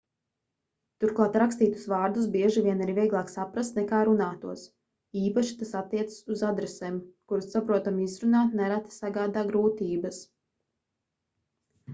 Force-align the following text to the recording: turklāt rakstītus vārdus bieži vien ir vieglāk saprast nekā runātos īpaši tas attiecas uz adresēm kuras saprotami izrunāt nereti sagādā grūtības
turklāt 1.01 1.35
rakstītus 1.41 1.83
vārdus 1.91 2.29
bieži 2.35 2.63
vien 2.67 2.81
ir 2.85 2.91
vieglāk 2.99 3.29
saprast 3.33 3.77
nekā 3.81 3.99
runātos 4.09 4.63
īpaši 5.25 5.59
tas 5.61 5.75
attiecas 5.83 6.17
uz 6.37 6.43
adresēm 6.49 6.97
kuras 7.33 7.53
saprotami 7.57 8.09
izrunāt 8.11 8.59
nereti 8.63 8.97
sagādā 8.99 9.47
grūtības 9.55 10.25